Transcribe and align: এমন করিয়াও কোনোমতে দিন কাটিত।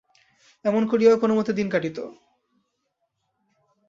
এমন 0.65 0.83
করিয়াও 0.87 1.21
কোনোমতে 1.21 1.51
দিন 1.53 1.67
কাটিত। 1.69 1.97